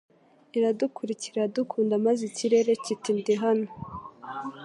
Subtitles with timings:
[0.57, 3.67] Iradukurikira aradukunda maze ikirere kiti Ndi hano